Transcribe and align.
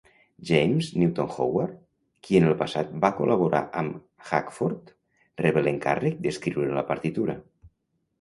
James 0.49 0.87
Newton 0.99 1.27
Howard, 1.37 1.73
qui 2.27 2.39
en 2.39 2.47
el 2.47 2.55
passat 2.61 2.95
va 3.03 3.11
col·laborar 3.17 3.61
amb 3.81 3.99
Hackford, 4.39 4.89
rebé 5.43 5.63
l'encàrrec 5.67 6.17
d'escriure 6.25 6.73
la 6.79 6.85
partitura. 6.89 7.37